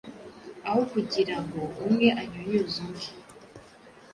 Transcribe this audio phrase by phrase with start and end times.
[0.67, 3.09] aho kugirango umwe anyunyuze undi